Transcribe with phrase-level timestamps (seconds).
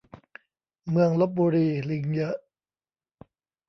[0.89, 2.35] เมืองลพบุรีลิงเยอะ